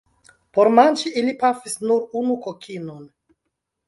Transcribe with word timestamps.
Por 0.57 0.69
manĝi 0.77 1.11
ili 1.21 1.35
pafis 1.43 1.75
nur 1.89 2.07
unu 2.21 2.39
kokinon. 2.47 3.05